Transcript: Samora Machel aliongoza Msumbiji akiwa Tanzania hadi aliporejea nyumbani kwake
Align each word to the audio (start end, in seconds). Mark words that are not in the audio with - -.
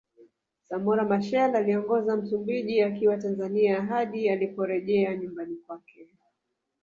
Samora 0.63 1.03
Machel 1.05 1.55
aliongoza 1.55 2.15
Msumbiji 2.17 2.81
akiwa 2.81 3.17
Tanzania 3.17 3.81
hadi 3.81 4.29
aliporejea 4.29 5.15
nyumbani 5.17 5.55
kwake 5.55 6.07